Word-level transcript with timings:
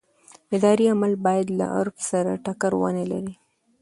اداري 0.55 0.85
عمل 0.93 1.13
باید 1.25 1.47
له 1.59 1.65
عرف 1.77 1.95
سره 2.11 2.31
ټکر 2.45 2.71
ونه 2.81 3.03
لري. 3.11 3.33